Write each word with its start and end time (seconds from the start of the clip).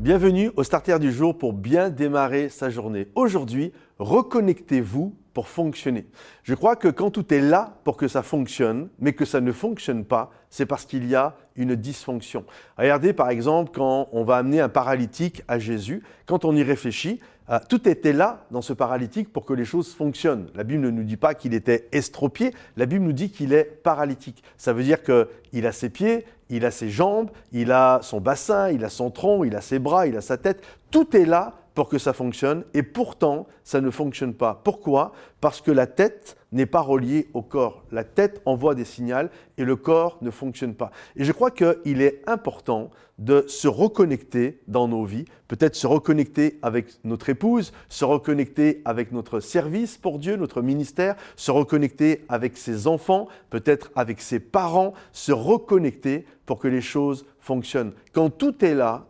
Bienvenue 0.00 0.50
au 0.56 0.62
Starter 0.62 0.98
du 0.98 1.12
jour 1.12 1.36
pour 1.36 1.52
bien 1.52 1.90
démarrer 1.90 2.48
sa 2.48 2.70
journée. 2.70 3.08
Aujourd'hui, 3.14 3.70
reconnectez-vous 3.98 5.14
pour 5.34 5.46
fonctionner. 5.46 6.06
Je 6.42 6.54
crois 6.54 6.74
que 6.74 6.88
quand 6.88 7.10
tout 7.10 7.34
est 7.34 7.42
là 7.42 7.76
pour 7.84 7.98
que 7.98 8.08
ça 8.08 8.22
fonctionne, 8.22 8.88
mais 8.98 9.12
que 9.12 9.26
ça 9.26 9.42
ne 9.42 9.52
fonctionne 9.52 10.06
pas, 10.06 10.30
c'est 10.48 10.64
parce 10.64 10.86
qu'il 10.86 11.06
y 11.06 11.14
a 11.14 11.36
une 11.54 11.74
dysfonction. 11.74 12.46
Regardez 12.78 13.12
par 13.12 13.28
exemple 13.28 13.72
quand 13.74 14.08
on 14.12 14.24
va 14.24 14.38
amener 14.38 14.62
un 14.62 14.70
paralytique 14.70 15.42
à 15.48 15.58
Jésus, 15.58 16.02
quand 16.24 16.46
on 16.46 16.56
y 16.56 16.62
réfléchit, 16.62 17.20
euh, 17.50 17.58
tout 17.68 17.88
était 17.88 18.12
là 18.12 18.44
dans 18.50 18.62
ce 18.62 18.72
paralytique 18.72 19.32
pour 19.32 19.44
que 19.44 19.52
les 19.52 19.64
choses 19.64 19.92
fonctionnent. 19.92 20.48
La 20.54 20.64
Bible 20.64 20.82
ne 20.82 20.90
nous 20.90 21.02
dit 21.02 21.16
pas 21.16 21.34
qu'il 21.34 21.54
était 21.54 21.88
estropié, 21.92 22.54
la 22.76 22.86
Bible 22.86 23.04
nous 23.04 23.12
dit 23.12 23.30
qu'il 23.30 23.52
est 23.52 23.64
paralytique. 23.64 24.42
Ça 24.56 24.72
veut 24.72 24.84
dire 24.84 24.98
qu'il 25.02 25.66
a 25.66 25.72
ses 25.72 25.90
pieds, 25.90 26.24
il 26.48 26.64
a 26.64 26.70
ses 26.70 26.90
jambes, 26.90 27.30
il 27.52 27.72
a 27.72 28.00
son 28.02 28.20
bassin, 28.20 28.70
il 28.70 28.84
a 28.84 28.88
son 28.88 29.10
tronc, 29.10 29.44
il 29.44 29.56
a 29.56 29.60
ses 29.60 29.78
bras, 29.78 30.06
il 30.06 30.16
a 30.16 30.20
sa 30.20 30.36
tête. 30.36 30.62
Tout 30.90 31.16
est 31.16 31.24
là 31.24 31.54
pour 31.74 31.88
que 31.88 31.98
ça 31.98 32.12
fonctionne 32.12 32.64
et 32.74 32.82
pourtant 32.82 33.46
ça 33.64 33.80
ne 33.80 33.90
fonctionne 33.90 34.34
pas. 34.34 34.60
Pourquoi? 34.64 35.12
Parce 35.40 35.60
que 35.60 35.70
la 35.70 35.86
tête 35.86 36.36
n'est 36.52 36.66
pas 36.66 36.80
reliée 36.80 37.28
au 37.32 37.42
corps. 37.42 37.84
La 37.92 38.04
tête 38.04 38.42
envoie 38.44 38.74
des 38.74 38.84
signaux 38.84 39.28
et 39.56 39.64
le 39.64 39.76
corps 39.76 40.18
ne 40.20 40.30
fonctionne 40.30 40.74
pas. 40.74 40.90
Et 41.16 41.24
je 41.24 41.32
crois 41.32 41.50
qu'il 41.50 42.02
est 42.02 42.22
important 42.28 42.90
de 43.18 43.44
se 43.48 43.68
reconnecter 43.68 44.60
dans 44.66 44.88
nos 44.88 45.04
vies, 45.04 45.26
peut-être 45.46 45.76
se 45.76 45.86
reconnecter 45.86 46.58
avec 46.62 46.86
notre 47.04 47.28
épouse, 47.28 47.72
se 47.90 48.04
reconnecter 48.04 48.80
avec 48.84 49.12
notre 49.12 49.40
service 49.40 49.98
pour 49.98 50.18
Dieu, 50.18 50.36
notre 50.36 50.62
ministère, 50.62 51.16
se 51.36 51.50
reconnecter 51.50 52.24
avec 52.30 52.56
ses 52.56 52.86
enfants, 52.86 53.28
peut-être 53.50 53.90
avec 53.94 54.22
ses 54.22 54.40
parents, 54.40 54.94
se 55.12 55.32
reconnecter 55.32 56.24
pour 56.46 56.58
que 56.58 56.68
les 56.68 56.80
choses 56.80 57.26
fonctionnent. 57.40 57.92
Quand 58.12 58.30
tout 58.30 58.64
est 58.64 58.74
là, 58.74 59.06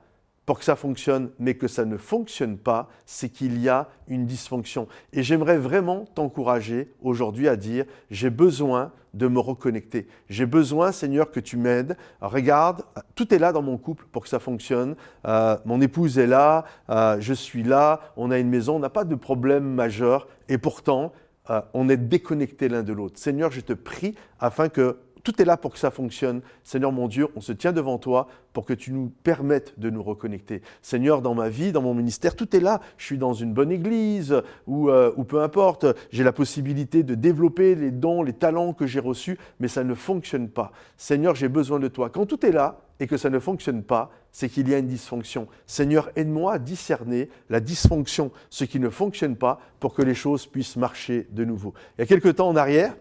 pour 0.51 0.59
que 0.59 0.65
ça 0.65 0.75
fonctionne, 0.75 1.31
mais 1.39 1.55
que 1.55 1.69
ça 1.69 1.85
ne 1.85 1.97
fonctionne 1.97 2.59
pas, 2.59 2.89
c'est 3.07 3.29
qu'il 3.29 3.63
y 3.63 3.69
a 3.69 3.87
une 4.09 4.27
dysfonction. 4.27 4.89
Et 5.13 5.23
j'aimerais 5.23 5.59
vraiment 5.59 6.07
t'encourager 6.17 6.93
aujourd'hui 7.03 7.47
à 7.47 7.55
dire, 7.55 7.85
j'ai 8.11 8.31
besoin 8.31 8.91
de 9.15 9.29
me 9.29 9.39
reconnecter. 9.39 10.09
J'ai 10.29 10.47
besoin, 10.47 10.91
Seigneur, 10.91 11.31
que 11.31 11.39
tu 11.39 11.57
m'aides. 11.57 11.97
Regarde, 12.21 12.83
tout 13.15 13.33
est 13.33 13.39
là 13.39 13.53
dans 13.53 13.63
mon 13.63 13.79
couple 13.79 14.07
pour 14.11 14.25
que 14.25 14.29
ça 14.29 14.41
fonctionne. 14.41 14.97
Euh, 15.25 15.57
mon 15.67 15.81
épouse 15.81 16.19
est 16.19 16.27
là, 16.27 16.65
euh, 16.89 17.19
je 17.21 17.33
suis 17.33 17.63
là, 17.63 18.01
on 18.17 18.33
a 18.33 18.39
une 18.41 18.49
maison, 18.49 18.75
on 18.75 18.81
n'a 18.81 18.91
pas 18.91 19.05
de 19.05 19.15
problème 19.15 19.73
majeur. 19.73 20.27
Et 20.49 20.59
pourtant, 20.59 21.13
euh, 21.51 21.61
on 21.75 21.89
est 21.89 21.97
déconnecté 21.97 22.69
l'un 22.69 22.83
de 22.83 22.93
l'autre. 22.93 23.21
Seigneur, 23.21 23.53
je 23.53 23.61
te 23.61 23.73
prie 23.73 24.17
afin 24.41 24.69
que 24.69 24.97
tout 25.23 25.41
est 25.41 25.45
là 25.45 25.57
pour 25.57 25.73
que 25.73 25.79
ça 25.79 25.91
fonctionne. 25.91 26.41
Seigneur 26.65 26.93
mon 26.93 27.09
Dieu, 27.09 27.29
on 27.37 27.41
se 27.41 27.53
tient 27.53 27.73
devant 27.73 27.99
toi 27.99 28.29
pour 28.53 28.65
que 28.65 28.73
tu 28.73 28.93
nous 28.93 29.13
permettes 29.23 29.79
de 29.79 29.91
nous 29.91 30.03
reconnecter. 30.03 30.63
Seigneur, 30.83 31.23
dans 31.23 31.35
ma 31.35 31.49
vie, 31.49 31.73
dans 31.73 31.83
mon 31.83 31.95
ministère, 31.95 32.35
tout 32.35 32.55
est 32.57 32.61
là. 32.61 32.81
Je 32.97 33.07
suis 33.07 33.19
dans 33.19 33.33
une 33.33 33.53
bonne 33.53 33.71
église 33.71 34.43
ou, 34.67 34.91
euh, 34.91 35.13
ou 35.17 35.25
peu 35.25 35.43
importe. 35.43 35.87
J'ai 36.11 36.25
la 36.25 36.33
possibilité 36.33 37.03
de 37.03 37.15
développer 37.15 37.75
les 37.75 37.91
dons, 37.91 38.23
les 38.23 38.33
talents 38.33 38.73
que 38.73 38.87
j'ai 38.87 39.01
reçus, 39.01 39.39
mais 39.61 39.69
ça 39.69 39.85
ne 39.85 39.95
fonctionne 39.95 40.49
pas. 40.49 40.73
Seigneur, 40.97 41.35
j'ai 41.35 41.49
besoin 41.49 41.79
de 41.79 41.89
toi. 41.89 42.11
Quand 42.11 42.27
tout 42.27 42.45
est 42.45 42.53
là 42.53 42.81
et 42.99 43.07
que 43.07 43.17
ça 43.17 43.31
ne 43.31 43.39
fonctionne 43.39 43.83
pas, 43.83 44.11
c'est 44.33 44.49
qu'il 44.49 44.69
y 44.69 44.75
a 44.75 44.79
une 44.79 44.87
dysfonction. 44.87 45.49
Seigneur, 45.67 46.11
aide-moi 46.17 46.55
à 46.55 46.59
discerner 46.59 47.29
la 47.49 47.61
dysfonction, 47.61 48.31
ce 48.51 48.65
qui 48.65 48.79
ne 48.79 48.89
fonctionne 48.89 49.37
pas, 49.37 49.61
pour 49.81 49.95
que 49.95 50.03
les 50.03 50.15
choses 50.15 50.47
puissent 50.47 50.77
marcher 50.77 51.27
de 51.31 51.45
nouveau. 51.45 51.75
Il 51.99 52.03
y 52.03 52.05
a 52.05 52.07
quelque 52.07 52.29
temps 52.29 52.49
en 52.49 52.57
arrière, 52.57 52.95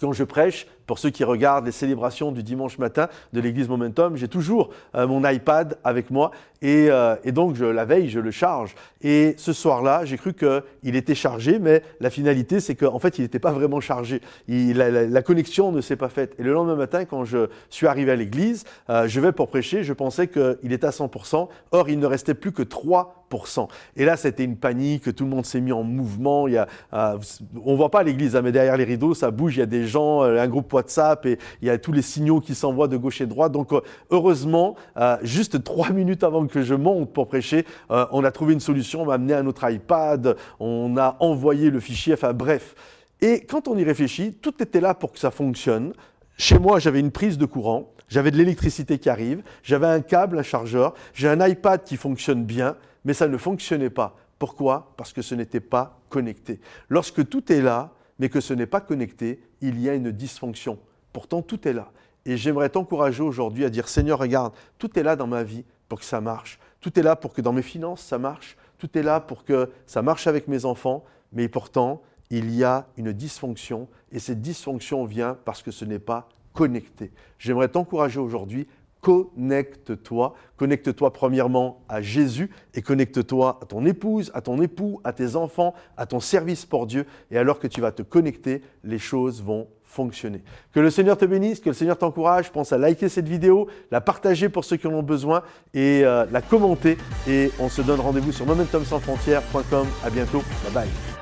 quand 0.00 0.12
je 0.12 0.24
prêche, 0.24 0.66
pour 0.88 0.98
ceux 0.98 1.10
qui 1.10 1.22
regardent 1.22 1.66
les 1.66 1.72
célébrations 1.72 2.32
du 2.32 2.42
dimanche 2.42 2.78
matin 2.78 3.08
de 3.34 3.40
l'église 3.40 3.68
Momentum, 3.68 4.16
j'ai 4.16 4.26
toujours 4.26 4.70
euh, 4.94 5.06
mon 5.06 5.22
iPad 5.28 5.78
avec 5.84 6.10
moi 6.10 6.32
et, 6.60 6.88
euh, 6.90 7.14
donc 7.26 7.54
je, 7.54 7.64
la 7.64 7.84
veille, 7.84 8.08
je 8.08 8.18
le 8.18 8.30
charge. 8.30 8.74
Et 9.02 9.34
ce 9.36 9.52
soir-là, 9.52 10.04
j'ai 10.04 10.16
cru 10.16 10.34
qu'il 10.34 10.96
était 10.96 11.14
chargé, 11.14 11.58
mais 11.58 11.82
la 12.00 12.10
finalité, 12.10 12.60
c'est 12.60 12.74
qu'en 12.74 12.98
fait, 12.98 13.18
il 13.18 13.22
n'était 13.22 13.38
pas 13.38 13.52
vraiment 13.52 13.80
chargé. 13.80 14.20
la, 14.48 15.22
connexion 15.22 15.70
ne 15.72 15.80
s'est 15.80 15.96
pas 15.96 16.08
faite. 16.08 16.34
Et 16.38 16.42
le 16.42 16.52
lendemain 16.52 16.74
matin, 16.74 17.04
quand 17.04 17.24
je 17.24 17.48
suis 17.70 17.86
arrivé 17.86 18.10
à 18.10 18.16
l'église, 18.16 18.64
euh, 18.90 19.06
je 19.06 19.20
vais 19.20 19.32
pour 19.32 19.48
prêcher, 19.48 19.84
je 19.84 19.92
pensais 19.92 20.26
qu'il 20.26 20.72
était 20.72 20.86
à 20.86 20.90
100%. 20.90 21.48
Or, 21.70 21.88
il 21.88 21.98
ne 21.98 22.06
restait 22.06 22.34
plus 22.34 22.52
que 22.52 22.62
3%. 22.62 23.68
Et 23.96 24.04
là, 24.04 24.16
c'était 24.16 24.44
une 24.44 24.56
panique, 24.56 25.14
tout 25.14 25.24
le 25.24 25.30
monde 25.30 25.44
s'est 25.44 25.60
mis 25.60 25.72
en 25.72 25.82
mouvement. 25.82 26.48
Il 26.48 26.54
y 26.54 26.58
a, 26.58 26.66
on 26.92 27.72
ne 27.72 27.76
voit 27.76 27.90
pas 27.90 28.02
l'église, 28.02 28.34
hein, 28.34 28.42
mais 28.42 28.52
derrière 28.52 28.76
les 28.76 28.84
rideaux, 28.84 29.14
ça 29.14 29.30
bouge, 29.30 29.56
il 29.56 29.60
y 29.60 29.62
a 29.62 29.66
des 29.66 29.86
gens, 29.86 30.22
un 30.22 30.48
groupe 30.48 30.68
WhatsApp 30.78 31.26
et 31.26 31.38
il 31.62 31.68
y 31.68 31.70
a 31.70 31.78
tous 31.78 31.92
les 31.92 32.02
signaux 32.02 32.40
qui 32.40 32.54
s'envoient 32.54 32.88
de 32.88 32.96
gauche 32.96 33.20
et 33.20 33.26
de 33.26 33.30
droite. 33.30 33.52
Donc, 33.52 33.70
heureusement, 34.10 34.76
juste 35.22 35.62
trois 35.62 35.90
minutes 35.98 36.24
avant 36.24 36.46
que 36.46 36.62
je 36.62 36.74
monte 36.74 37.12
pour 37.12 37.28
prêcher, 37.28 37.64
euh, 37.90 38.06
on 38.12 38.24
a 38.24 38.30
trouvé 38.30 38.52
une 38.54 38.60
solution, 38.60 39.02
on 39.02 39.06
m'a 39.06 39.14
amené 39.14 39.34
un 39.34 39.46
autre 39.46 39.68
iPad, 39.68 40.36
on 40.60 40.96
a 40.96 41.16
envoyé 41.20 41.70
le 41.70 41.80
fichier, 41.80 42.14
enfin 42.14 42.32
bref. 42.32 42.74
Et 43.20 43.40
quand 43.40 43.68
on 43.68 43.76
y 43.76 43.84
réfléchit, 43.84 44.32
tout 44.34 44.62
était 44.62 44.80
là 44.80 44.94
pour 44.94 45.12
que 45.12 45.18
ça 45.18 45.30
fonctionne. 45.30 45.92
Chez 46.36 46.58
moi, 46.58 46.78
j'avais 46.78 47.00
une 47.00 47.10
prise 47.10 47.36
de 47.36 47.46
courant, 47.46 47.92
j'avais 48.08 48.30
de 48.30 48.36
l'électricité 48.36 48.98
qui 48.98 49.10
arrive, 49.10 49.42
j'avais 49.62 49.88
un 49.88 50.00
câble, 50.00 50.38
un 50.38 50.42
chargeur, 50.42 50.94
j'ai 51.14 51.28
un 51.28 51.44
iPad 51.46 51.82
qui 51.82 51.96
fonctionne 51.96 52.44
bien, 52.44 52.76
mais 53.04 53.12
ça 53.12 53.26
ne 53.26 53.36
fonctionnait 53.36 53.90
pas. 53.90 54.16
Pourquoi? 54.38 54.92
Parce 54.96 55.12
que 55.12 55.20
ce 55.20 55.34
n'était 55.34 55.60
pas 55.60 55.98
connecté. 56.08 56.60
Lorsque 56.88 57.28
tout 57.28 57.52
est 57.52 57.60
là, 57.60 57.90
mais 58.18 58.28
que 58.28 58.40
ce 58.40 58.54
n'est 58.54 58.66
pas 58.66 58.80
connecté, 58.80 59.40
il 59.60 59.80
y 59.80 59.88
a 59.88 59.94
une 59.94 60.10
dysfonction. 60.10 60.78
Pourtant, 61.12 61.42
tout 61.42 61.66
est 61.66 61.72
là. 61.72 61.90
Et 62.24 62.36
j'aimerais 62.36 62.68
t'encourager 62.68 63.22
aujourd'hui 63.22 63.64
à 63.64 63.70
dire, 63.70 63.88
Seigneur, 63.88 64.18
regarde, 64.18 64.52
tout 64.78 64.98
est 64.98 65.02
là 65.02 65.16
dans 65.16 65.26
ma 65.26 65.42
vie 65.42 65.64
pour 65.88 65.98
que 66.00 66.04
ça 66.04 66.20
marche. 66.20 66.58
Tout 66.80 66.98
est 66.98 67.02
là 67.02 67.16
pour 67.16 67.32
que 67.32 67.40
dans 67.40 67.52
mes 67.52 67.62
finances, 67.62 68.02
ça 68.02 68.18
marche. 68.18 68.56
Tout 68.78 68.96
est 68.98 69.02
là 69.02 69.20
pour 69.20 69.44
que 69.44 69.70
ça 69.86 70.02
marche 70.02 70.26
avec 70.26 70.48
mes 70.48 70.64
enfants. 70.64 71.04
Mais 71.32 71.48
pourtant, 71.48 72.02
il 72.30 72.54
y 72.54 72.64
a 72.64 72.86
une 72.96 73.12
dysfonction. 73.12 73.88
Et 74.12 74.18
cette 74.18 74.42
dysfonction 74.42 75.04
vient 75.04 75.38
parce 75.44 75.62
que 75.62 75.70
ce 75.70 75.84
n'est 75.84 75.98
pas 75.98 76.28
connecté. 76.52 77.12
J'aimerais 77.38 77.68
t'encourager 77.68 78.20
aujourd'hui, 78.20 78.66
connecte-toi. 79.00 80.34
Connecte-toi 80.56 81.12
premièrement 81.12 81.82
à 81.88 82.02
Jésus 82.02 82.50
et 82.74 82.82
connecte-toi 82.82 83.58
à 83.62 83.66
ton 83.66 83.84
épouse, 83.86 84.30
à 84.34 84.40
ton 84.40 84.60
époux, 84.60 85.00
à 85.04 85.12
tes 85.12 85.36
enfants, 85.36 85.74
à 85.96 86.06
ton 86.06 86.20
service 86.20 86.66
pour 86.66 86.86
Dieu. 86.86 87.06
Et 87.30 87.38
alors 87.38 87.58
que 87.58 87.66
tu 87.66 87.80
vas 87.80 87.92
te 87.92 88.02
connecter, 88.02 88.62
les 88.84 88.98
choses 88.98 89.42
vont 89.42 89.68
fonctionner. 89.84 90.42
Que 90.72 90.80
le 90.80 90.90
Seigneur 90.90 91.16
te 91.16 91.24
bénisse, 91.24 91.60
que 91.60 91.70
le 91.70 91.74
Seigneur 91.74 91.96
t'encourage. 91.96 92.52
Pense 92.52 92.72
à 92.72 92.78
liker 92.78 93.08
cette 93.08 93.28
vidéo, 93.28 93.68
la 93.90 94.00
partager 94.00 94.48
pour 94.48 94.64
ceux 94.64 94.76
qui 94.76 94.86
en 94.86 94.92
ont 94.92 95.02
besoin 95.02 95.42
et 95.74 96.02
euh, 96.04 96.26
la 96.30 96.42
commenter. 96.42 96.98
Et 97.26 97.50
on 97.58 97.68
se 97.68 97.82
donne 97.82 98.00
rendez-vous 98.00 98.32
sur 98.32 98.46
momentumsansfrontières.com. 98.46 99.86
À 100.04 100.10
bientôt. 100.10 100.42
Bye 100.64 100.72
bye. 100.74 101.17